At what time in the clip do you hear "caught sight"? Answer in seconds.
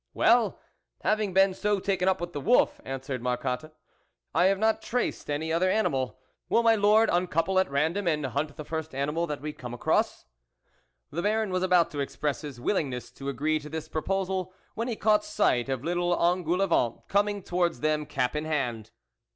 14.95-15.69